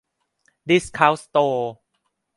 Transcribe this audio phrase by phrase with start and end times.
[0.69, 1.73] ดิสเคานต์สโตร์